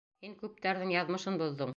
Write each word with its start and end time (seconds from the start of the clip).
Һин 0.23 0.31
күптәрҙең 0.39 0.95
яҙмышын 0.97 1.41
боҙҙоң. 1.43 1.69